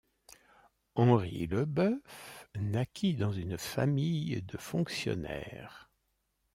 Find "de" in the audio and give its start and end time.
4.41-4.57